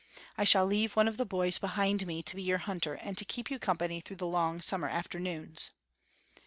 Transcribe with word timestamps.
I 0.35 0.45
shall 0.45 0.65
leave 0.65 0.95
one 0.95 1.07
of 1.07 1.17
the 1.17 1.27
boys 1.27 1.59
behind 1.59 2.07
me 2.07 2.23
to 2.23 2.35
be 2.35 2.41
your 2.41 2.57
hunter 2.57 2.95
and 2.95 3.15
to 3.19 3.23
keep 3.23 3.51
you 3.51 3.59
company 3.59 4.01
through 4.01 4.15
the 4.15 4.25
long 4.25 4.59
summer 4.59 4.87
afternoons." 4.89 5.69